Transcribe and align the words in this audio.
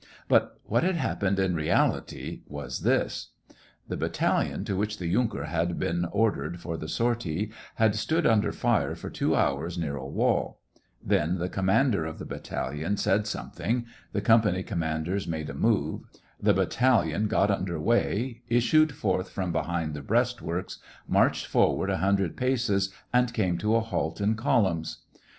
But 0.27 0.59
what 0.65 0.81
had 0.81 0.95
happened 0.95 1.37
in 1.37 1.53
reality 1.53 2.41
was 2.47 2.79
this:— 2.79 3.33
The 3.87 3.95
battalion 3.95 4.65
to 4.65 4.75
which 4.75 4.97
the 4.97 5.05
yunker 5.05 5.45
had 5.45 5.77
been 5.77 6.05
ordered 6.05 6.59
for 6.59 6.75
the 6.75 6.87
sortie 6.87 7.51
had 7.75 7.93
stood 7.93 8.25
under 8.25 8.51
fire 8.51 8.95
for 8.95 9.11
two 9.11 9.35
hours, 9.35 9.77
near 9.77 9.95
a 9.95 10.07
wall; 10.07 10.59
then 11.05 11.37
the 11.37 11.49
commander 11.49 12.07
of 12.07 12.17
the 12.17 12.25
battalion 12.25 12.97
said 12.97 13.27
something, 13.27 13.85
the 14.11 14.21
company 14.21 14.63
com 14.63 14.79
manders 14.79 15.27
made 15.27 15.51
a 15.51 15.53
move, 15.53 16.01
the 16.41 16.55
battalion 16.55 17.27
got 17.27 17.51
under 17.51 17.79
way, 17.79 18.41
issued 18.49 18.93
forth 18.95 19.29
from 19.29 19.51
behind 19.51 19.93
the 19.93 20.01
breastworks, 20.01 20.79
marched 21.07 21.45
forward 21.45 21.91
a 21.91 21.97
hundred 21.97 22.35
paces, 22.35 22.91
and 23.13 23.35
came 23.35 23.55
to 23.59 23.75
a 23.75 23.81
halt 23.81 24.19
in 24.19 24.33
columns. 24.33 25.03